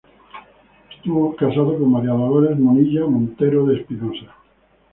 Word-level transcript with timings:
Estuvo 0.97 1.35
casado 1.35 1.77
con 1.77 1.91
María 1.91 2.13
Dolores 2.13 2.57
Munilla 2.57 3.05
Montero 3.05 3.67
de 3.67 3.81
Espinosa. 3.81 4.35